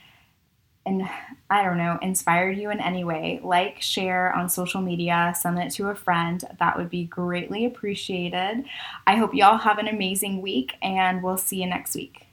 and 0.87 1.09
I 1.51 1.62
don't 1.62 1.79
know, 1.79 1.99
inspired 2.03 2.59
you 2.59 2.70
in 2.70 2.81
any 2.81 3.05
way, 3.05 3.40
like, 3.42 3.81
share 3.81 4.35
on 4.35 4.49
social 4.49 4.81
media, 4.81 5.35
send 5.38 5.59
it 5.59 5.73
to 5.73 5.88
a 5.88 5.94
friend. 5.94 6.44
That 6.59 6.77
would 6.77 6.90
be 6.90 7.05
greatly 7.05 7.64
appreciated. 7.64 8.64
I 9.07 9.16
hope 9.16 9.35
you 9.35 9.44
all 9.44 9.59
have 9.59 9.79
an 9.79 9.88
amazing 9.88 10.42
week, 10.42 10.75
and 10.83 11.23
we'll 11.23 11.38
see 11.38 11.62
you 11.62 11.66
next 11.66 11.94
week. 11.94 12.23